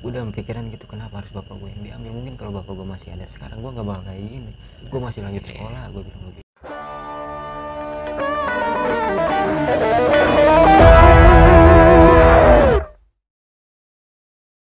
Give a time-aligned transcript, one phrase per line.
[0.00, 3.26] udah pikiran gitu kenapa harus bapak gue yang diambil mungkin kalau bapak gue masih ada
[3.28, 4.52] sekarang gue nggak bakal kayak gini
[4.82, 6.48] gue masih lanjut sekolah gue bilang begitu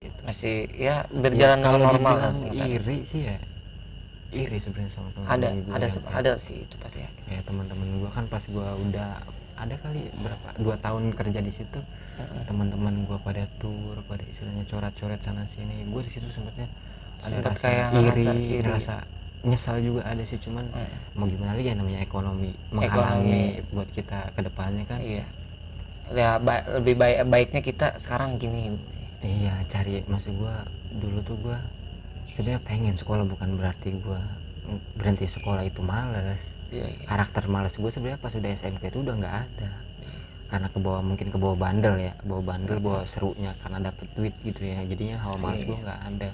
[0.02, 0.18] Gitu.
[0.26, 2.66] masih ya berjalan Ya, kalau dengan normal lah sebenarnya.
[2.68, 3.36] iri sih ya
[4.32, 7.88] iri sebenarnya sama teman ada gue ada yang ada sih itu pasti ya kayak teman-teman
[8.00, 9.10] gue kan pas gue udah
[9.60, 11.80] ada kali berapa dua tahun kerja di situ
[12.18, 12.42] Mm-mm.
[12.48, 16.66] teman-teman gue pada tur pada istilahnya coret-coret sana sini gue di situ sempatnya
[17.22, 18.70] ada rasa kayak iri, ngerasa iri.
[18.72, 18.94] rasa
[19.42, 21.18] nyesal juga ada sih cuman Mm.
[21.18, 25.24] mau gimana lagi ya namanya ekonomi menghalangi buat kita ke depannya kan iya
[26.12, 28.74] ya ba- lebih baik baiknya kita sekarang gini
[29.22, 30.54] iya cari maksud gue
[31.00, 31.58] dulu tuh gue
[32.30, 34.20] sebenarnya pengen sekolah bukan berarti gue
[34.96, 36.40] berhenti sekolah itu males.
[36.72, 37.04] Iya iya.
[37.04, 39.70] Karakter males gue sebenarnya pas udah SMP itu udah nggak ada.
[40.02, 40.20] Iya.
[40.52, 44.36] karena ke bawah mungkin ke bawah bandel ya bawa bandel bawa serunya karena dapet duit
[44.44, 44.84] gitu ya.
[44.84, 46.30] Jadinya hawa males Iya, gue nggak ada.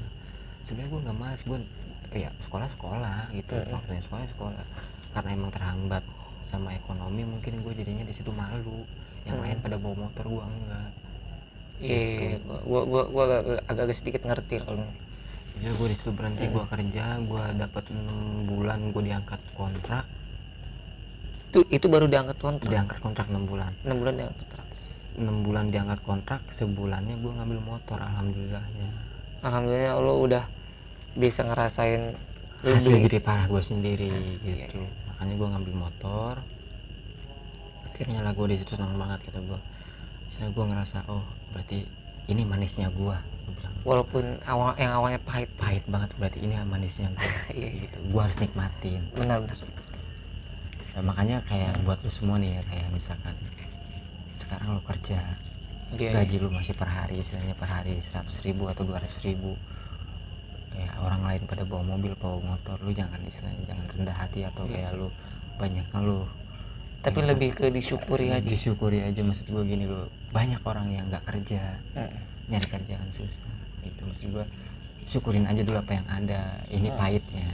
[0.67, 1.59] Sebenarnya gue nggak males gue
[2.19, 3.55] ya sekolah sekolah gitu.
[3.55, 3.71] Iya.
[3.71, 4.65] waktunya sekolah sekolah.
[5.15, 6.05] Karena emang terhambat
[6.51, 8.83] sama ekonomi mungkin gue jadinya di situ malu.
[9.23, 9.45] Yang Hmm.
[9.47, 10.91] lain pada bawa motor gue enggak.
[11.79, 11.99] Iya
[12.43, 12.55] Gitu.
[12.67, 14.83] gua gua gua agak, agak sedikit ngerti kalau
[15.59, 16.55] ya gue di situ berhenti Hmm.
[16.55, 20.05] gue kerja gue dapat enam bulan gue diangkat kontrak.
[21.49, 22.69] Itu itu baru diangkat kontrak?
[22.69, 23.73] Diangkat kontrak enam bulan.
[23.83, 24.67] Enam bulan diangkat kontrak?
[25.19, 28.89] Enam bulan diangkat kontrak sebulannya gue ngambil motor alhamdulillahnya.
[29.43, 30.45] Alhamdulillah lo udah
[31.19, 32.15] bisa ngerasain
[32.63, 34.11] hasil lebih parah gue sendiri
[34.47, 36.35] Iya, gitu makanya gue ngambil motor.
[37.87, 39.61] Akhirnya lah gue di situ senang banget gitu gue
[40.31, 41.83] Misalnya gue ngerasa oh berarti
[42.31, 43.17] ini manisnya gue
[43.83, 45.49] walaupun awal yang awalnya pahit.
[45.57, 47.23] Pahit banget berarti ini manisnya gue
[47.55, 47.71] Iya, iya.
[47.87, 47.99] gitu.
[48.11, 49.03] Gue harus nikmatin.
[49.13, 49.57] Benar benar.
[50.95, 53.35] Nah, makanya kayak buat lu semua nih ya kayak misalkan
[54.39, 55.19] sekarang lu kerja
[55.89, 59.57] Iya, gaji lu masih per hari istilahnya per hari 100 ribu atau 200 ribu.
[60.69, 64.69] Kayak orang lain pada bawa mobil bawa motor lu jangan istilahnya jangan rendah hati atau
[64.69, 64.73] Iya.
[64.75, 65.09] kayak lu
[65.57, 66.29] banyak ngeluh.
[66.99, 68.43] Tapi lebih ke disyukuri aja.
[68.45, 71.79] disyukuri aja maksud gue gini lu banyak orang yang nggak kerja.
[71.97, 72.15] Mm.
[72.49, 73.53] Nyari kerjaan susah.
[73.83, 74.45] Itu maksud gue
[75.07, 76.43] syukurin aja dulu apa yang ada.
[76.67, 76.99] Ini Hmm.
[76.99, 77.49] pahitnya.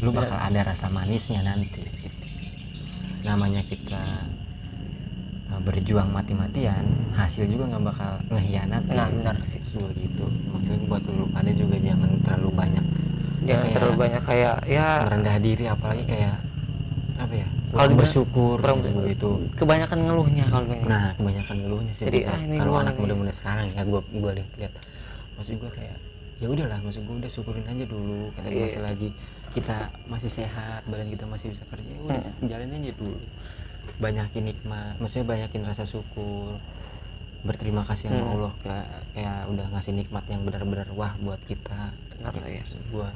[0.00, 1.68] Lu bakal ada rasa manisnya nanti.
[1.76, 2.08] Gitu.
[3.20, 4.00] namanya kita
[5.52, 8.80] uh, berjuang mati-matian hasil juga nggak bakal ngehianat.
[8.88, 9.36] Nah benar.
[9.44, 10.24] Sih gue gitu.
[10.48, 12.84] Maksudnya buat lu pada juga jangan terlalu banyak
[13.44, 14.88] jangan Kayak- terlalu banyak kayak ya.
[15.04, 16.36] Merendah diri apalagi kayak
[17.20, 19.30] apa ya kurang bersyukur kurang gitu.
[19.54, 22.34] kebanyakan ngeluhnya kalau ini nah kebanyakan ngeluhnya sih Jadi, bener.
[22.34, 24.72] ah, ini kalau anak muda-muda sekarang ya gue gue lihat.
[25.38, 25.96] Maksud gue kayak
[26.40, 28.32] ya udahlah maksud gue udah syukurin aja dulu.
[28.34, 28.86] Karena Iya masih sih.
[28.90, 29.08] lagi
[29.50, 29.76] kita
[30.06, 32.48] masih sehat badan kita masih bisa kerja ya udah Hmm.
[32.50, 33.18] jalanin aja dulu.
[34.00, 36.58] Banyakin nikmat maksudnya banyakin rasa syukur
[37.40, 38.32] berterima kasih sama Hmm.
[38.36, 43.08] Allah kayak kayak udah ngasih nikmat yang benar-benar wah buat kita Benar, Gitu, maksud gua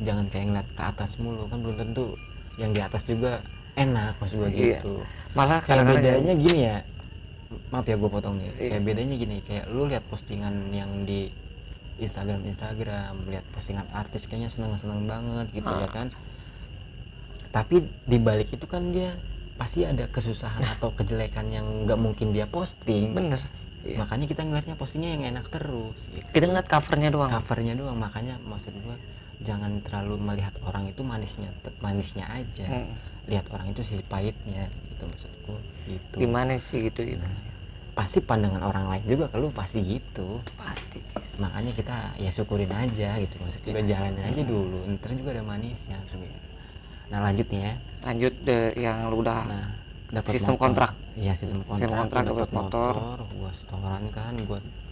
[0.00, 1.44] jangan kayak ngeliat ke atas mulu.
[1.52, 2.04] Kan belum tentu
[2.56, 3.44] yang di atas juga
[3.76, 4.80] enak maksud gua Iya.
[4.80, 4.94] gitu
[5.32, 6.76] malah kayak kadang-kadang bedanya gini ya
[7.68, 8.68] maaf ya gue potong nih Iya.
[8.70, 11.30] kayak bedanya gini kayak lu lihat postingan yang di
[11.96, 15.80] Instagram Instagram lihat postingan artis kayaknya seneng seneng banget gitu Ah.
[15.80, 16.08] ya kan
[17.50, 19.16] tapi di balik itu kan dia
[19.56, 20.76] pasti ada kesusahan Nah.
[20.76, 23.40] atau kejelekan yang nggak mungkin dia posting bener
[23.80, 23.96] Iya.
[23.96, 26.26] makanya kita ngeliatnya postingnya yang enak terus gitu.
[26.34, 28.98] kita ngeliat covernya doang covernya doang makanya maksud gua
[29.38, 31.48] jangan terlalu melihat orang itu manisnya
[31.78, 32.92] manisnya aja Hmm.
[33.26, 35.54] Lihat orang itu sisi pahitnya gitu maksudku
[35.90, 36.16] gitu.
[36.22, 37.34] Gimana sih gitu itu Nah,
[37.96, 40.40] pasti pandangan orang lain juga kalau pasti gitu.
[40.56, 41.00] Pasti.
[41.36, 43.88] Makanya kita ya syukurin aja gitu maksud juga Iya.
[43.92, 46.38] jalanin aja dulu ntar juga ada manisnya maksudnya
[47.06, 47.72] nah lanjut nih ya.
[48.02, 49.66] Lanjut deh yang lu udah nah
[50.10, 50.62] dapat sistem motor.
[50.62, 50.90] kontrak.
[51.16, 52.94] Iya sistem kontrak Sistem kontrak, dapat dapet motor.
[53.38, 54.85] gua setoran kan gua Oh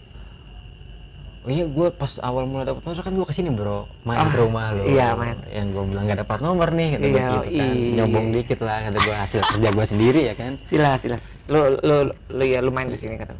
[1.47, 4.37] iya, gue pas awal mulai dapat motor kan gue ke sini bro, main Ah, ke
[4.41, 4.83] rumah lo.
[4.85, 5.37] iya, main.
[5.49, 7.73] Yang gue bilang gak dapat nomor nih, kata gue Iya, gitu kan.
[7.75, 7.95] iya.
[8.01, 10.53] Nyombong dikit lah, kata gue hasil kerja gue sendiri ya kan.
[10.69, 11.97] silas silas lu lu
[12.33, 13.37] lu ya lu main di sini kata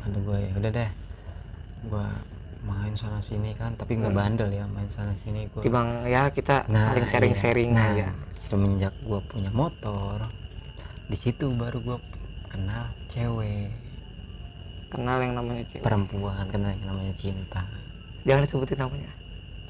[0.00, 0.90] Kata gue ya udah deh,
[1.84, 2.06] gue
[2.64, 4.20] main sana sini kan, tapi nggak Hmm.
[4.20, 5.60] bandel ya main sana sini gue.
[5.60, 7.76] timbang ya kita Nah, saling sharing sharing iya.
[7.76, 8.06] Nah, aja
[8.48, 10.28] semenjak gue punya motor,
[11.04, 11.98] di situ baru gue
[12.48, 13.68] kenal cewek,
[14.94, 17.62] kenal yang namanya cewek perempuan, kenal yang namanya cinta.
[18.22, 19.10] jangan disebutin namanya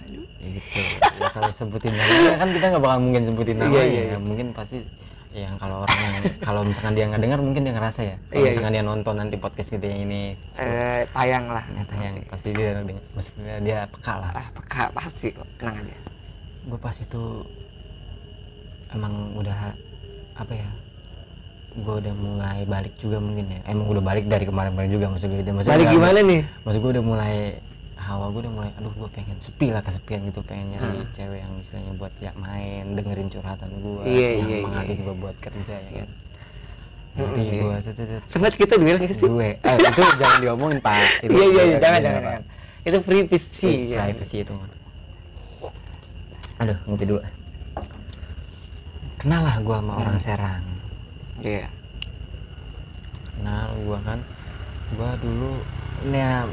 [0.05, 0.79] Ya gitu.
[1.17, 3.81] ya, kalau sebutin namanya kan kita nggak bakal mungkin sebutin Iya, namanya.
[3.83, 4.13] iya, iya.
[4.13, 4.19] ya.
[4.21, 4.79] Mungkin pasti
[5.35, 8.17] yang kalau orang yang kalau misalkan dia nggak dengar mungkin dia ngerasa ya.
[8.23, 10.21] Kalau Iya, misalkan dia nonton nanti podcast kita yang ini
[10.55, 12.71] eh tayang lah ternyata yang pasti dia
[13.11, 14.31] maksudnya dia peka lah.
[14.37, 15.97] ah peka pasti kok tenang aja
[16.65, 17.23] Gue pas itu
[18.91, 19.59] emang udah
[20.35, 20.69] apa ya
[21.77, 23.61] gue udah mulai balik juga mungkin ya.
[23.65, 26.41] Emang udah balik dari kemarin-kemarin juga maksud gue maksud balik gimana nih?
[26.63, 27.35] Maksud gue udah mulai
[27.97, 31.09] hawa gue udah mulai aduh gue pengen sepi lah kesepian gitu pengen nyari Hmm.
[31.15, 35.03] cewek yang istilahnya buat ya main dengerin curhatan gue Iya, yang iya, semangatin iya.
[35.03, 36.09] gue buat kerja ya kan?
[37.15, 37.53] Hmm, Nyari iya.
[37.57, 38.23] gue set, set, set.
[38.29, 39.25] sempat kita bilang gitu sih?
[39.25, 39.51] Gue.
[39.57, 40.95] Eh, itu jangan diomongin pak.
[41.25, 41.77] Itu iya iya iya.
[41.79, 42.43] Jangan- jangan jangan,
[42.85, 43.99] itu privacy Iya, ya.
[44.05, 44.53] privacy itu
[46.55, 47.21] aduh ngerti dulu
[49.17, 50.23] kenal lah gue sama orang Hmm.
[50.23, 50.65] Serang
[51.45, 51.69] iya.
[53.35, 54.19] Kenal gue kan
[54.95, 55.51] gue dulu
[56.07, 56.45] ya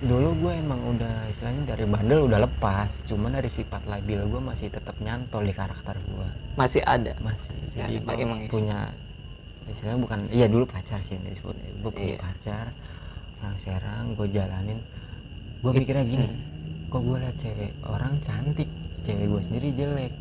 [0.00, 4.68] dulu gue emang udah istilahnya dari bandel udah lepas cuman dari sifat labil gue masih
[4.68, 7.12] tetap nyantol di karakter gue masih ada?
[7.20, 8.88] Masih Masih jadi ada, emang punya
[9.68, 12.18] istilahnya bukan iya dulu pacar sih yang disebut gue punya Iya.
[12.20, 12.66] pacar.
[13.36, 14.78] Orang Serang gue jalanin
[15.60, 16.40] gue mikirnya gini Hmm.
[16.88, 18.68] kok gue liat cewek orang cantik
[19.02, 20.12] cewek gue sendiri jelek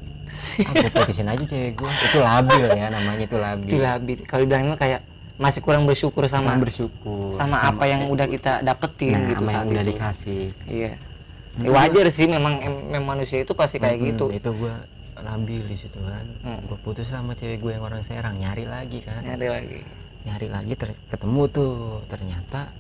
[0.60, 3.70] gue putusin aja cewek gue itu labil ya namanya itu labil.
[3.70, 4.18] Itu labil.
[4.28, 5.02] Kalau dibilangnya kayak
[5.36, 9.52] masih kurang bersyukur sama Kurang bersyukur sama, apa yang udah kita dapetin nah, gitu sama
[9.52, 9.92] saat yang udah itu.
[9.92, 10.46] dikasih.
[10.68, 10.92] Iya.
[11.56, 14.26] Ya, wajar sih memang em- manusia itu pasti kayak Mm-mm, gitu.
[14.32, 14.74] itu gue
[15.16, 16.26] labil di situ kan.
[16.44, 16.60] Hmm.
[16.68, 19.24] gue putus sama cewek gue yang orang Serang nyari lagi kan.
[19.24, 19.80] Nyari lagi.
[20.28, 21.76] Nyari lagi ter- ketemu tuh.
[22.12, 22.72] Ternyata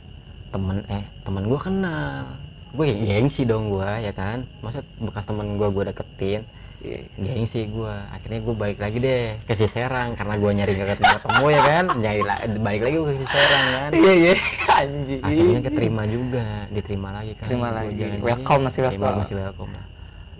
[0.51, 2.35] temen eh temen gue kenal.
[2.75, 4.43] Gue gengsi dong gue ya kan.
[4.59, 6.43] Masa bekas temen gue gue deketin
[6.85, 11.01] iya gengsi gue akhirnya gue balik lagi deh ke si Serang karena gue nyari gak
[11.01, 11.85] ketemu ya kan?
[11.97, 13.89] Nyari la- balik lagi gue ke si Serang kan?
[13.91, 14.33] Iya iya.
[14.79, 15.21] Anjing.
[15.21, 17.45] Akhirnya keterima juga diterima lagi kan.
[17.47, 17.93] Terima lagi.
[17.95, 19.19] jalan Welcome, masih terima, welcome.
[19.19, 19.85] masih welcome lah.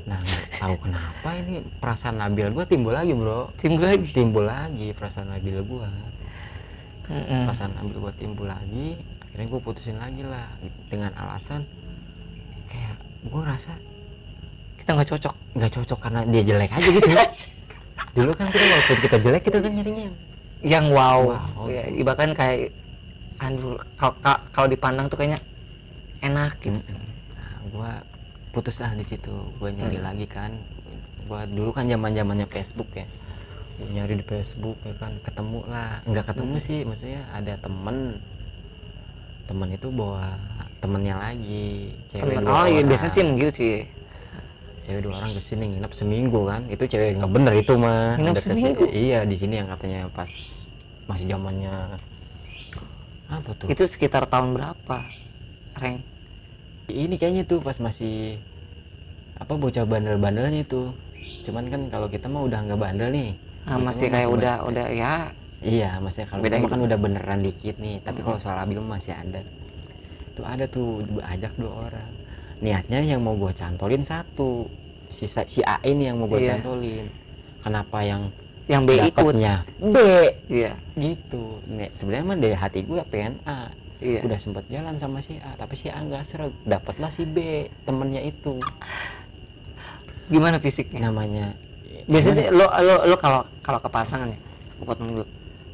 [0.06, 3.50] Nah nggak tahu kenapa ini perasaan Nabil gue timbul lagi bro.
[3.58, 4.06] Timbul lagi?
[4.14, 5.88] Timbul lagi perasaan Nabil gue
[7.06, 7.44] Mm-mm.
[7.46, 8.88] perasaan Nabil gue timbul lagi
[9.22, 10.48] akhirnya gue putusin lagi lah
[10.88, 11.66] dengan alasan
[12.66, 13.74] kayak gue rasa
[14.86, 17.10] kita nggak cocok nggak cocok karena dia jelek aja gitu
[18.22, 20.16] dulu kan kita walaupun kita jelek kita kan nyarinya yang
[20.62, 22.70] yang wow, Wow, ya, bahkan kayak
[23.42, 25.42] aduh kalau ka- kalau dipandang tuh kayaknya
[26.22, 26.78] enak gitu
[27.34, 27.92] Nah, gua
[28.54, 29.34] putus lah di situ.
[29.60, 30.06] Gua nyari Hmm.
[30.06, 30.54] lagi kan.
[31.28, 33.04] Gua dulu kan zaman zamannya Facebook ya.
[33.76, 36.00] Gua nyari di Facebook ya kan, ketemu lah.
[36.08, 36.66] Nggak ketemu Hmm.
[36.66, 37.98] sih, maksudnya ada temen.
[39.46, 40.40] Temen itu bawa
[40.80, 41.94] temennya lagi.
[42.16, 43.76] Cewek Temen- oh iya biasanya sih gitu sih
[44.86, 46.62] Cewek dua orang ke sini nginep seminggu kan.
[46.74, 48.16] Itu cewek nggak bener itu mah.
[48.22, 48.86] Nginep seminggu?
[49.04, 50.32] Iya di sini yang katanya pas
[51.10, 51.74] masih zamannya
[53.30, 53.72] apa tuh?
[53.72, 54.98] itu sekitar tahun berapa
[55.82, 56.00] Reng
[56.90, 58.16] ini kayaknya tuh pas masih
[59.42, 60.82] apa bocah bandel-bandelnya itu
[61.46, 63.30] cuman kan kalau kita mah udah nggak bandel nih
[63.66, 64.64] nah, masih kayak masih udah banyak.
[64.70, 65.14] udah ya
[65.74, 66.88] iya maksudnya kalau Beda kita mah kan gitu.
[66.88, 68.26] udah beneran dikit nih tapi Mm.
[68.26, 69.42] kalau soal abil masih ada
[70.36, 70.88] tuh ada tuh
[71.34, 72.12] ajak dua orang
[72.64, 74.68] niatnya yang mau gua cantolin satu.
[75.12, 76.60] Si si A ini yang mau gua Iya.
[76.60, 77.08] cantolin.
[77.64, 78.22] Kenapa yang
[78.66, 79.34] yang B ikut?
[79.34, 79.98] dapatnya B?
[80.50, 80.72] Iya.
[80.98, 81.44] Gitu.
[81.70, 83.70] Nih, sebenarnya mah dari hati gua pengen A.
[84.04, 84.22] Iya.
[84.28, 88.22] Udah sempet jalan sama si A tapi si A nggak seret dapatlah si B temennya
[88.22, 88.60] itu.
[90.28, 91.10] Gimana fisiknya?
[91.10, 91.56] Namanya
[92.06, 94.38] biasanya lo lo lo kalau kalau ke pasangan ya
[94.78, 95.26] aku potong dulu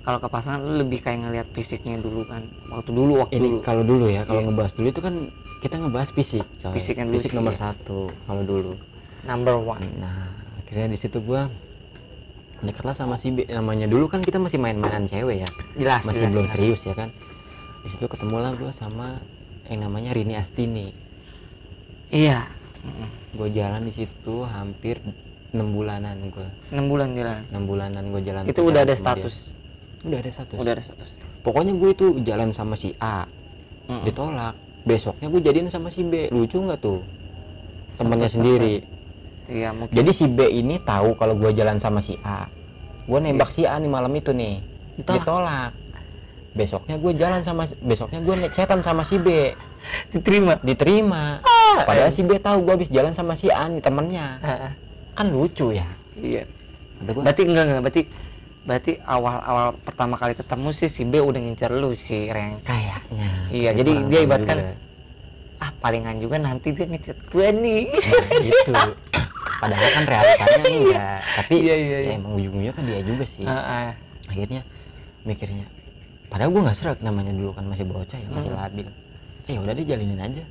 [0.02, 3.84] kalau ke pasangan lebih kayak ngelihat fisiknya dulu kan waktu dulu waktu ini dulu kalau
[3.86, 4.48] dulu ya kalau Iya.
[4.50, 5.16] ngebahas dulu itu kan
[5.62, 6.74] kita ngebahas fisik coy.
[6.74, 7.62] Fisik yang fisik nomor iya.
[7.70, 8.74] satu kalau dulu
[9.22, 11.54] number one nah akhirnya di situ gua
[12.62, 16.26] dekat lah sama si B namanya dulu kan kita masih main-mainan cewek ya jelas masih
[16.26, 16.54] jelas, belum jelas.
[16.58, 17.10] serius ya kan
[17.82, 19.22] di situ ketemu lah gua sama
[19.70, 20.94] yang namanya Rini Astini
[22.10, 22.50] iya
[23.38, 24.98] gue jalan di situ hampir
[25.54, 29.30] enam bulanan gua enam bulan jalan enam bulanan gue jalan itu udah ada dia.
[30.02, 30.58] Udah ada status.
[30.58, 31.10] Udah ada status.
[31.42, 33.26] Pokoknya gue itu jalan sama si A
[33.90, 34.06] Mm-mm.
[34.06, 34.56] ditolak.
[34.82, 36.30] Besoknya gue jadiin sama si B.
[36.34, 37.06] Lucu nggak tuh?
[37.98, 38.82] Temennya sendiri.
[39.46, 39.94] Iya mungkin.
[39.94, 42.50] Jadi si B ini tahu kalau gue jalan sama si A.
[43.06, 44.62] Gue nembak si A nih malam itu nih.
[44.98, 45.22] Ditolak.
[45.22, 45.72] Ditolak.
[46.52, 49.54] Besoknya gue jalan sama besoknya gue chatan sama si B.
[50.12, 50.60] Diterima?
[50.60, 51.40] Diterima.
[51.88, 54.28] Padahal si B tahu gue habis jalan sama si A nih temennya.
[54.44, 54.74] Ah,
[55.16, 55.88] kan lucu ya.
[56.18, 56.44] Iya.
[57.02, 57.82] Berarti enggak enggak.
[57.86, 58.04] Berarti
[58.62, 62.62] berarti awal awal pertama kali ketemu sih si B udah ngincer lu si Reng.
[62.62, 63.30] Kayaknya.
[63.50, 64.58] Iya, jadi dia ibaratkan
[65.62, 67.84] ah palingan juga nanti dia ngechat gue nih.
[67.90, 68.74] Nah, gitu.
[69.62, 71.20] Padahal kan realitanya enggak.
[71.38, 72.14] Tapi Iya, iya, ya iya.
[72.18, 73.46] emang ujung-ujungnya kan dia juga sih.
[73.46, 73.90] Ah, ah.
[74.30, 74.62] akhirnya
[75.22, 75.70] mikirnya
[76.32, 78.62] padahal gue nggak serak namanya dulu kan masih bocah ya masih Hmm.
[78.64, 78.88] labil.
[79.52, 80.44] Eh udah deh jalinin aja.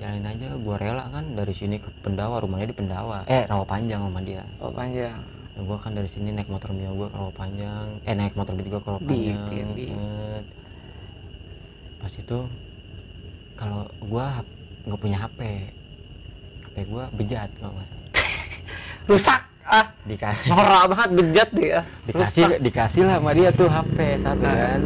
[0.00, 3.28] Jalinin aja gue rela kan dari sini ke Pendawa rumahnya di Pendawa.
[3.28, 4.42] Eh Rawa Panjang rumah dia.
[4.58, 5.20] Oh panjang
[5.52, 7.86] nah, gue kan dari sini naik motor mio gue ke Rawa Panjang.
[8.02, 9.86] Eh naik motor bini gue ke Rawa Di- Panjang di- di.
[9.88, 10.44] Set.
[11.96, 12.38] pas itu
[13.54, 14.26] kalau gue
[14.82, 15.40] nggak punya HP
[16.64, 18.06] HP gue bejat kalau nggak salah.
[19.08, 19.86] Rusak ah.
[20.02, 20.48] Dikasih.
[20.48, 21.78] Norak banget bejat dia.
[22.04, 22.58] Dikasih Rusak.
[22.60, 24.50] dikasih lah sama dia tuh HP satu Nah.
[24.52, 24.80] kan.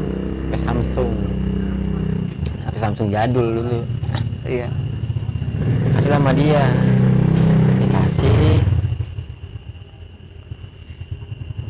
[0.47, 1.13] HP Samsung.
[2.63, 3.79] HP Samsung jadul dulu.
[4.45, 4.69] Iya.
[5.97, 6.65] Kasih lah sama dia.
[7.79, 8.61] Dikasih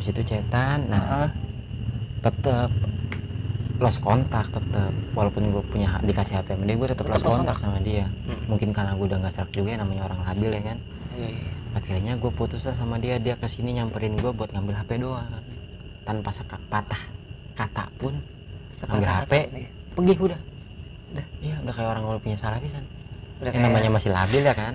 [0.07, 1.29] habis itu cetan nah Ah,
[2.23, 2.71] tetep
[3.77, 7.57] lost kontak tetep walaupun gue punya dikasih HP sama dia gue tetep Tetep lost kontak
[7.59, 8.47] sama dia hmm.
[8.47, 10.77] mungkin karena gue udah nggak serak juga ya namanya orang labil ya kan
[11.13, 11.51] iya, iya.
[11.75, 15.27] akhirnya gue putus lah sama dia dia ke sini nyamperin gue buat ngambil HP doang
[16.01, 17.03] tanpa seka- patah
[17.53, 18.15] kata pun
[18.77, 19.33] Ambil Sepatah HP.
[19.35, 19.69] hati, iya.
[19.91, 20.39] pergi udah
[21.07, 21.25] Udah.
[21.41, 22.83] iya udah kayak orang udah punya salah pisan
[23.37, 24.73] udah yang kayak namanya masih labil ya kan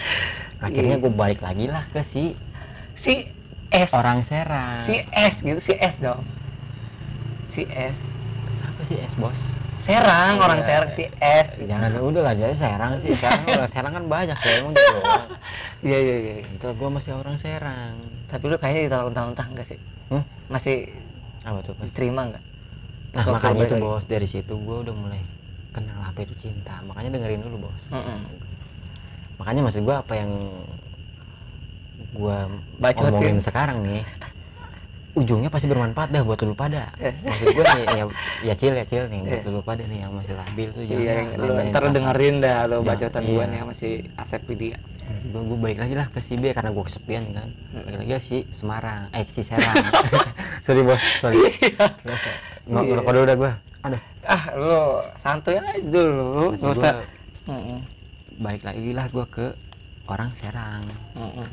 [0.66, 1.02] akhirnya Iya.
[1.02, 2.32] gue balik lagi lah ke si
[2.94, 3.26] si
[3.72, 3.90] S.
[3.90, 4.84] Orang Serang.
[4.84, 6.22] Si S gitu si S dong.
[7.48, 7.96] Si S.
[8.52, 9.36] Siapa sih es bos?
[9.82, 10.44] Serang Iya.
[10.44, 11.48] orang Serang si S.
[11.58, 13.16] Jangan udah lah jadi Serang sih.
[13.16, 14.98] Serang orang Serang kan banyak ya emang gitu
[15.82, 16.34] iya iya iya.
[16.46, 17.96] Itu gue masih orang Serang.
[18.30, 19.80] Tapi lu kayaknya di tahun-tahun enggak sih?
[20.08, 20.22] Hmm?
[20.46, 20.92] masih
[21.42, 21.88] apa tuh Pas?
[21.88, 22.44] diterima enggak
[23.12, 23.84] nah makanya itu lagi.
[23.84, 24.04] bos.
[24.04, 25.20] Dari situ gue udah mulai
[25.72, 26.80] kenal apa itu cinta.
[26.84, 27.84] Makanya dengerin dulu bos.
[27.88, 28.28] Mm-mm.
[29.40, 30.30] makanya maksud gue apa yang
[32.08, 32.38] gue
[32.76, 33.02] Bacotin.
[33.08, 34.02] ngomongin sekarang nih
[35.12, 37.12] ujungnya pasti bermanfaat dah buat lu pada Eh.
[37.20, 38.04] maksud gue nih ya,
[38.42, 39.50] ya cil ya cil nih buat Eh.
[39.50, 42.76] lu pada nih yang masih labil tuh iya jangan lu main-main ntar dengerin dah lu
[42.80, 43.44] bacotan gua iya.
[43.46, 46.80] nih sama si Asep Widya gue gue balik lagi lah ke si B karena gue
[46.82, 47.84] kesepian kan Mm.
[47.84, 49.76] balik lagi si Semarang eh si Serang
[50.64, 52.30] sorry bos sorry Biasa.
[52.64, 52.88] nggak Iya.
[52.88, 54.80] ngerokok dulu dah gue aduh ah lu
[55.18, 56.92] santuy aja dulu nggak usah
[57.44, 57.76] gua
[58.40, 59.46] balik lagi lah gue ke
[60.06, 61.48] orang Serang Mm-mm.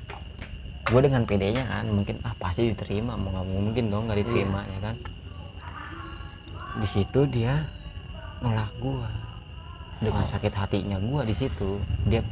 [0.89, 4.79] Gue dengan PD-nya kan mungkin ah pasti diterima mau nggak mungkin dong nggak diterima ya
[4.89, 4.95] kan.
[6.81, 7.61] Di situ dia
[8.41, 9.09] nolak gue
[9.99, 10.31] dengan Oh.
[10.31, 11.77] sakit hatinya gue di situ
[12.09, 12.23] dia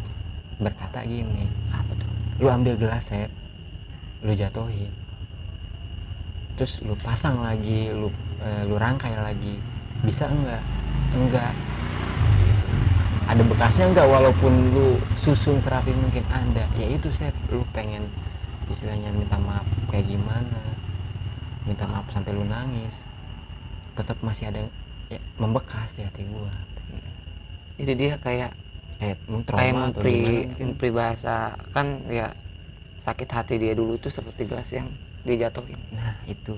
[0.58, 2.10] berkata gini apa tuh?
[2.42, 3.30] Lu ambil gelas Sep.
[4.26, 4.90] Lu jatuhin.
[6.58, 8.10] Terus lu pasang lagi lu
[8.42, 9.62] eh, lu rangkai lagi.
[10.02, 10.62] Bisa enggak
[11.14, 11.54] enggak.
[13.28, 14.88] Ada bekasnya enggak walaupun lu
[15.22, 16.26] susun serapi mungkin?
[16.34, 16.66] Ada.
[16.80, 17.36] Ya itu Sep.
[17.54, 18.08] Lu pengen
[18.72, 20.62] istilahnya minta maaf kayak gimana
[21.64, 22.94] minta maaf sampai lu nangis
[23.98, 24.70] tetap masih ada
[25.10, 26.54] ya, membekas di hati gua.
[27.82, 28.54] Jadi dia kayak
[28.98, 32.34] kayak kayak mempri mempri bahasa kan ya
[33.02, 34.90] sakit hati dia dulu itu seperti gelas yang
[35.26, 36.58] dia jatuhin nah itu.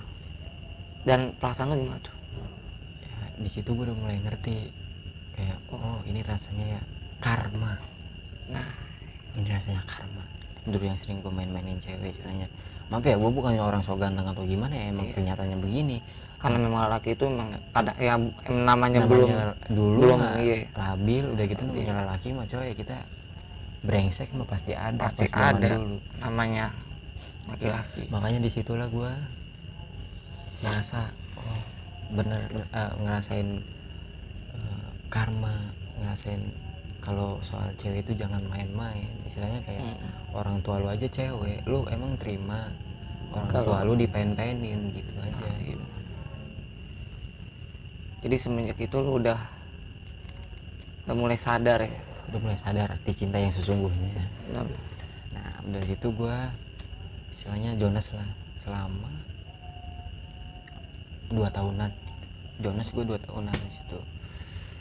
[1.07, 2.15] Dan perasaan lu gimana tuh?
[3.07, 4.67] Ya, di situ gue udah mulai ngerti
[5.39, 6.81] kayak oh ini rasanya ya
[7.23, 7.79] karma.
[8.51, 8.89] Nah.
[9.37, 10.28] Ini rasanya karma
[10.69, 12.47] dulu yang sering gue main-mainin cewek istilahnya
[12.89, 15.15] maaf ya gue bukannya orang so ganteng atau gimana ya emang Iya.
[15.15, 15.97] kenyataannya begini
[16.39, 18.33] karena memang lelaki itu memang kadang ya em-
[18.63, 20.57] namanya, belum Namanya dulu belum, mah iya.
[20.73, 21.69] labil udah gitu Iya.
[21.69, 22.97] namanya lelaki mah coy kita
[23.79, 25.69] brengsek mah pasti ada Pasti pas zaman ada.
[25.75, 25.97] dulu.
[26.17, 26.65] namanya
[27.45, 29.11] laki-laki makanya di situlah gue
[30.59, 31.07] merasa
[31.39, 31.61] oh
[32.11, 33.49] bener eh, ngerasain
[34.53, 35.55] eh, karma
[35.97, 36.41] ngerasain
[37.09, 39.09] kalau soal cewek itu jangan main-main.
[39.25, 40.37] Istilahnya kayak Mm.
[40.37, 42.69] orang tua lu aja cewek lu emang terima.
[43.33, 45.85] Orang Kalau- tua lu dipen-penin gitu aja gitu.
[48.19, 49.39] jadi semenjak itu lu udah
[51.07, 51.93] udah mulai sadar ya?
[52.29, 54.11] Udah mulai sadar arti cinta yang sesungguhnya
[54.51, 54.67] Udah.
[55.31, 55.55] nah.
[55.65, 56.51] Dari situ gua
[57.31, 58.27] istilahnya Jonas lah
[58.59, 59.09] selama
[61.31, 61.89] dua tahunan.
[62.59, 63.99] Jonas gue dua tahunan di situ.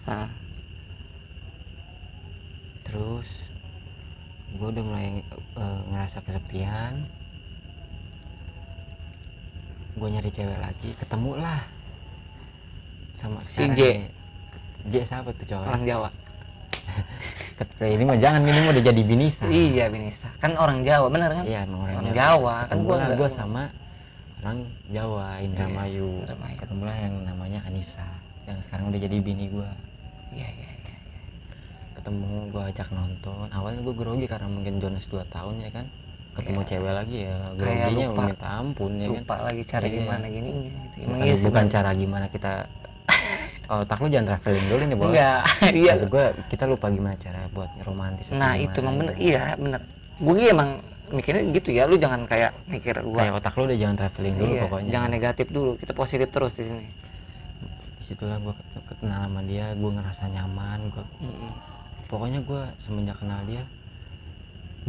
[0.02, 0.26] Nah
[2.88, 3.28] terus
[4.48, 5.20] gue udah mulai
[5.54, 7.04] eh, ngerasa kesepian.
[9.92, 11.60] Gue nyari cewek lagi ketemu lah.
[13.18, 14.08] Sama Si J.
[14.88, 16.08] J siapa tuh cowok orang Jawa.
[17.82, 19.44] Ini mah jangan ini mau udah jadi binisa.
[19.50, 20.30] Iya Binisa.
[20.38, 21.44] Kan orang Jawa bener kan?
[21.44, 23.62] Iya emang orang, Orang Jawa, Jawa, kan nggak- gue sama
[24.38, 24.58] orang
[24.94, 26.56] Jawa Indramayu Indramayu.
[26.62, 28.06] ketemu lah yang namanya Anissa
[28.46, 29.68] yang sekarang udah jadi bini gue
[30.32, 30.96] iya iya iya
[31.98, 33.46] ketemu gue ajak nonton.
[33.48, 35.86] Awalnya gue grogi karena mungkin Jonas 2 tahun ya kan?
[36.32, 36.68] Ketemu Iya.
[36.68, 38.22] cewek lagi ya groginya lupa.
[38.24, 39.14] minta ampun ya kan?
[39.18, 39.94] lupa lagi cara Iya.
[39.96, 40.96] gimana gini gitu.
[41.00, 42.52] emang bukan, iya bukan cara gimana kita
[43.66, 45.08] oh otak lu jangan traveling dulu nih bos.
[45.08, 45.42] Enggak.
[45.74, 45.92] Iya.
[45.92, 49.12] Maksud gue kita lupa gimana cara buat romantis nah itu emang bener.
[49.12, 49.26] gitu.
[49.28, 49.80] iya bener.
[50.16, 50.70] Gue emang
[51.08, 53.18] mikirnya gitu ya lu jangan kayak mikir gua.
[53.18, 54.90] Kayak otak lu udah jangan traveling dulu Iya, pokoknya.
[54.92, 55.70] jangan negatif dulu.
[55.74, 56.86] Kita positif terus di sini.
[57.96, 58.54] Di situlah gue
[58.94, 61.52] kenal sama dia gue ngerasa nyaman gue Mm-mm.
[62.08, 63.62] Pokoknya gue semenjak kenal dia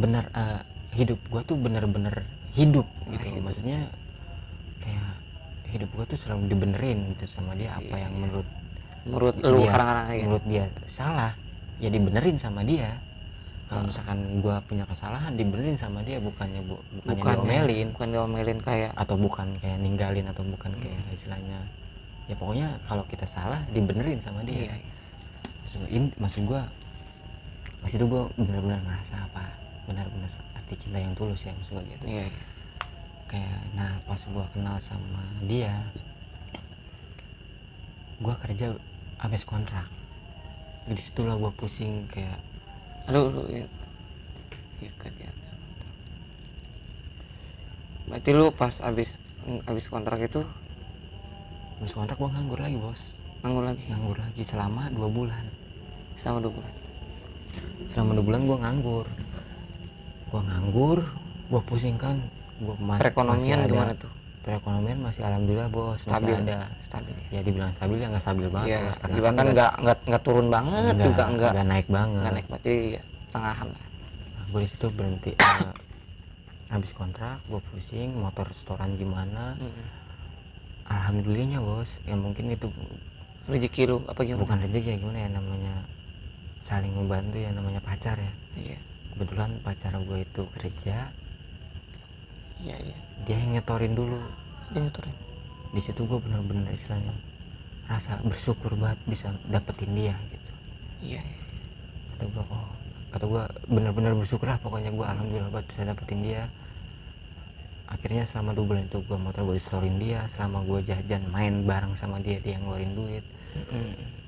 [0.00, 0.60] bener eh,
[0.96, 2.24] hidup gue tuh bener-bener
[2.56, 3.42] hidup gitu hidup.
[3.44, 3.80] maksudnya
[4.82, 5.12] kayak
[5.70, 8.20] hidup gue tuh selalu dibenerin gitu sama dia apa yang iya.
[8.26, 8.48] menurut
[9.06, 11.32] menurut lu dia kadang-kadang kayak menurut dia salah
[11.78, 12.90] ya dibenerin sama dia
[13.70, 18.58] kalau misalkan gue punya kesalahan dibenerin sama dia bukannya bu bukannya, bukannya diomelin bukan diomelin
[18.58, 20.82] kayak atau bukan kayak ninggalin atau bukan Hmm.
[20.82, 21.58] kayak istilahnya
[22.26, 24.88] ya pokoknya kalau kita salah dibenerin sama dia iya iya.
[26.18, 26.62] Maksud gue
[27.80, 29.44] di situ gue benar-benar ngerasa apa
[29.88, 32.04] benar-benar arti cinta yang tulus ya maksud gue gitu.
[32.04, 32.42] Iya iya.
[33.30, 35.80] kayak nah pas gue kenal sama dia
[38.20, 38.76] gue kerja
[39.16, 39.88] habis kontrak.
[40.84, 42.36] Di situlah gue pusing kayak
[43.08, 43.66] aduh aduh, iya
[44.84, 45.28] iya kerja
[48.10, 49.16] berarti lu pas abis
[49.64, 50.44] abis kontrak itu?
[51.80, 53.00] Habis kontrak gue nganggur lagi bos.
[53.40, 53.88] Nganggur lagi?
[53.88, 55.48] Nganggur lagi selama dua bulan.
[56.20, 56.79] Selama dua bulan
[57.92, 59.06] selama dua bulan gue nganggur.
[60.30, 60.98] Gue nganggur
[61.50, 62.16] gue pusing kan.
[62.60, 64.12] Gue perekonomian masih gimana ada, tuh?
[64.40, 66.00] Perekonomian masih alhamdulillah bos.
[66.00, 66.32] Stabil.
[66.32, 66.58] masih ada.
[66.80, 67.26] Stabil ya?
[67.34, 68.68] Ya dibilang stabil ya nggak stabil banget.
[68.70, 72.20] Bos, karena juga kan nggak nggak nggak turun banget nggak- juga nggak nggak naik banget.
[72.22, 73.02] nggak naik berarti ya,
[73.32, 73.84] tengahan lah.
[74.50, 75.70] Gue di situ berhenti eh,
[76.70, 79.54] habis kontrak gue pusing motor setoran gimana.
[79.58, 79.86] Mm-mm.
[80.90, 81.90] alhamdulillahnya bos.
[82.02, 82.66] Ya mungkin itu
[83.46, 84.42] rezeki lu apa gimana?
[84.42, 85.74] Bukan rezeki ya gimana ya namanya
[86.70, 88.32] saling membantu ya namanya pacar ya.
[88.54, 88.78] Iya.
[89.10, 91.10] Kebetulan pacar gue itu kerja.
[92.62, 92.98] Iya iya.
[93.26, 94.22] Dia yang nyetorin dulu.
[94.70, 95.16] Dia nyetorin?
[95.74, 97.10] Di situ gue bener-bener istilahnya
[97.90, 100.52] rasa bersyukur banget bisa dapetin dia gitu.
[101.02, 101.42] Iya iya.
[102.14, 102.70] Kata gue oh
[103.10, 106.42] kata gue bener-bener bersyukur lah pokoknya gue alhamdulillah banget bisa dapetin dia.
[107.90, 111.98] Akhirnya selama dua bulan itu gue motor gue disetorin dia selama gue jajan main bareng
[111.98, 113.24] sama dia dia yang ngeluarin duit.
[113.58, 114.19] Mm-mm.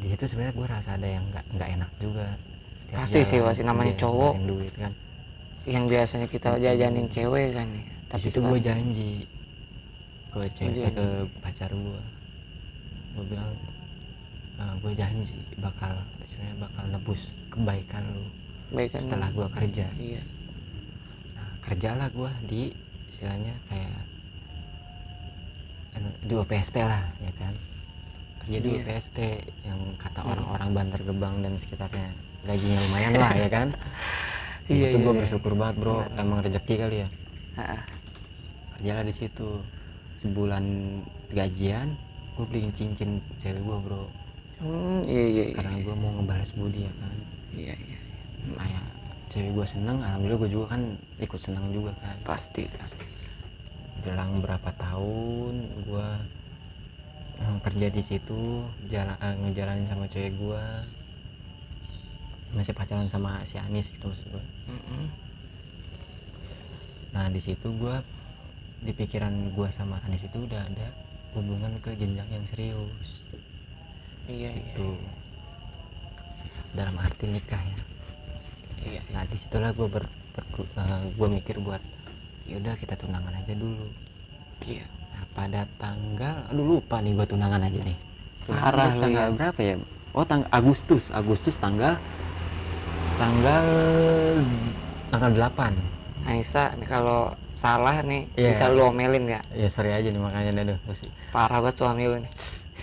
[0.00, 2.26] Di situ sebenarnya gue rasa ada yang nggak nggak enak juga
[2.80, 4.34] Setiap Pasti sih, pasti namanya cowok.
[4.48, 4.92] duit kan.
[5.68, 7.84] yang biasanya kita jajanin cewek kan ya.
[8.08, 9.10] Tapi itu gue janji
[10.32, 11.06] ke cewek ke
[11.44, 12.00] pacar gue
[13.10, 13.52] gue bilang
[14.80, 18.24] gue janji bakal istilahnya bakal nebus kebaikan lu
[18.72, 19.86] baik kan setelah gue kerja.
[20.00, 20.22] Iya.
[21.36, 22.62] Nah, kerjalah gue di
[23.12, 24.00] istilahnya kayak
[25.98, 27.54] eh, di OPST lah ya kan
[28.50, 28.82] kerja di Iya.
[28.82, 29.18] OPST
[29.62, 30.30] yang kata Hmm.
[30.34, 32.10] orang-orang Bantar Gebang dan sekitarnya
[32.42, 33.68] gajinya lumayan lah ya kan?
[34.70, 35.20] Iya, situ iya, gue iya.
[35.22, 35.94] bersyukur banget bro.
[35.98, 36.18] Benar.
[36.22, 37.08] emang rezeki kali ya.
[38.74, 39.50] Kerjalah di situ.
[40.22, 40.64] Sebulan
[41.30, 41.94] gajian
[42.38, 44.04] gue beliin cincin cewek gue bro.
[44.62, 45.56] Hmm, iya iya iya.
[45.58, 47.16] Karena gue mau ngebalas budi ya kan?
[47.54, 47.98] Iya iya
[48.56, 48.84] kayak
[49.30, 50.82] cewek gue seneng alhamdulillah gue juga kan
[51.18, 52.16] ikut seneng juga kan.
[52.22, 53.04] Pasti pasti.
[54.06, 56.08] Jelang berapa tahun gue
[57.60, 60.62] kerja di situ jalan eh, ngejalanin sama cewek gue
[62.56, 64.44] masih pacaran sama si Anis gitu maksud gue
[67.10, 67.96] nah di situ gue
[68.80, 70.88] di pikiran gue sama Anis itu udah ada
[71.36, 73.22] hubungan ke jenjang yang serius.
[74.26, 74.88] Iya iya itu
[76.72, 77.78] dalam arti nikah ya.
[78.80, 80.04] Iya nah di situlah gue ber,
[81.12, 81.82] gue mikir buat
[82.48, 83.90] yaudah kita tunangan aja dulu.
[84.64, 84.99] Iya
[85.30, 87.96] pada tanggal aduh lupa nih gue tunangan aja nih.
[88.44, 89.34] Tunangan lu tanggal ya.
[89.34, 89.74] berapa ya?
[90.10, 91.94] Oh tanggal Agustus Agustus tanggal
[93.14, 93.66] tanggal
[95.08, 98.50] tanggal 8 Anissa kalau salah nih Iya.
[98.50, 102.16] bisa lu omelin ya ya sorry aja nih makanya daduh masih parah banget suami lu
[102.18, 102.32] nih.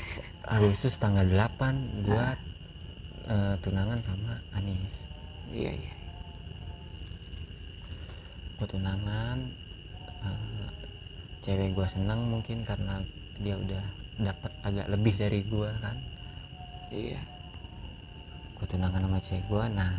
[0.55, 2.37] Agustus tanggal 8 gue Ah.
[3.27, 4.95] eh, tunangan sama Anis.
[5.51, 5.93] Iya iya.
[8.55, 9.66] Gue tunangan eh,
[11.47, 12.99] cewek gue seneng mungkin karena
[13.39, 13.83] dia udah
[14.19, 15.97] dapat agak lebih dari gue kan
[16.91, 17.21] iya
[18.59, 19.93] gue tunangan sama cewek gue nah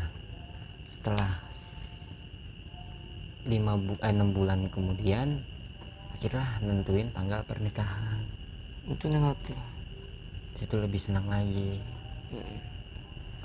[0.92, 1.30] setelah
[3.48, 5.40] lima bu eh, enam bulan kemudian
[6.12, 8.20] akhirnya nentuin tanggal pernikahan
[8.84, 9.54] itu ngerti
[10.58, 11.80] situ lebih senang lagi
[12.28, 12.60] Mm.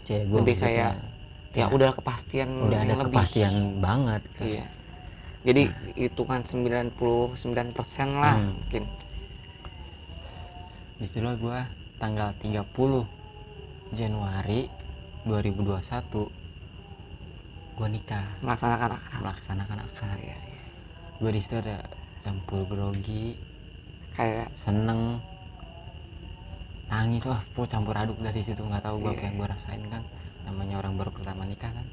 [0.04, 0.94] cewek gue Lebih kayak,
[1.56, 3.16] ya udah kepastian udah ada lebih.
[3.16, 4.44] kepastian banget kan.
[4.44, 4.66] iya
[5.44, 5.68] jadi
[6.00, 6.96] hitungan 99%
[8.16, 8.56] lah Hmm.
[8.56, 8.84] mungkin.
[10.98, 11.60] Di situlah gue
[12.00, 13.04] tanggal 30
[13.92, 14.72] Januari
[15.28, 16.32] 2021
[17.76, 18.24] gue nikah.
[18.40, 19.20] Melaksanakan akad.
[19.20, 20.18] Melaksanakan akad.
[20.24, 20.62] Iya iya.
[21.20, 21.84] Gue di situ ada
[22.24, 23.36] campur grogi
[24.16, 25.20] kayak seneng.
[26.88, 28.64] Nangis wah campur aduk dari situ.
[28.64, 29.26] Nggak tahu gue apa Iya.
[29.28, 30.04] yang gue rasain kan.
[30.48, 31.88] Namanya orang baru pertama nikah kan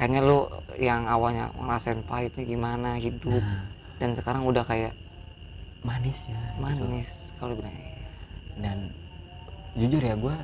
[0.00, 0.48] kayaknya lu
[0.80, 3.68] yang awalnya ngerasain pahitnya gimana hidup nah,
[4.00, 4.96] dan sekarang udah kayak
[5.84, 6.56] manis ya gitu.
[6.88, 7.76] manis kalau bilang
[8.56, 8.78] dan
[9.76, 10.36] jujur ya gue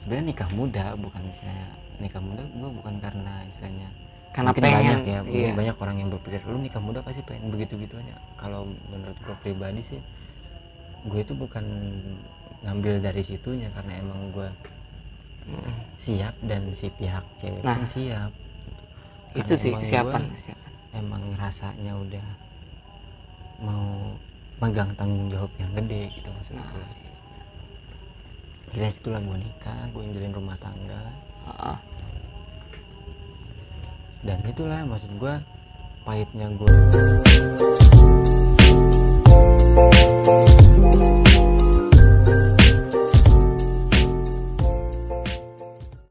[0.00, 1.68] sebenarnya nikah muda bukan istilahnya
[2.00, 3.88] nikah muda gue bukan karena istilahnya
[4.32, 7.20] karena mungkin pengen banyak ya mungkin iya banyak orang yang berpikir lu nikah muda pasti
[7.28, 10.00] pengen begitu gitu aja kalau menurut gue pribadi sih
[11.12, 11.64] gue itu bukan
[12.64, 14.48] ngambil dari situnya karena emang gue
[15.42, 15.74] Mm.
[15.98, 17.74] siap dan si pihak cewek Nah.
[17.74, 18.30] pun siap
[19.32, 20.20] itu sih siapa
[20.92, 22.26] emang rasanya udah
[23.62, 24.12] mau
[24.60, 27.00] megang tanggung jawab yang gede gitu maksudnya nah.
[28.72, 29.20] Jelas itu iya.
[29.20, 31.02] lah gue nikah, gue njalin rumah tangga.
[31.44, 31.78] Uh -uh.
[34.24, 35.34] Dan itulah maksud gue
[36.08, 36.72] pahitnya gue.